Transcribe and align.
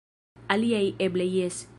Aliaj 0.55 0.83
eble 1.07 1.27
jes. 1.35 1.65